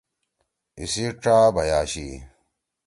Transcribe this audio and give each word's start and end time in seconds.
ایسی 0.77 1.05
ڇأ 1.23 1.37
بھئی 1.53 1.71
آشی۔ 1.79 2.07